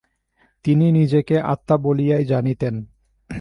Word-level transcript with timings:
তিনি 0.65 0.85
নিজেকে 0.91 1.35
আত্মা 1.43 1.75
বলিয়াই 1.77 2.23
জানিতেন। 2.25 2.75